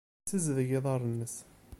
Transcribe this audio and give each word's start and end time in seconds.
Yessazdeg 0.23 0.69
iḍarren-nnes. 0.77 1.35